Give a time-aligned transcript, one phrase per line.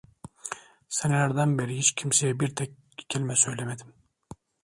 [0.89, 2.71] Senelerden beri hiç kimseye bir tek
[3.09, 3.93] kelime söylemedim.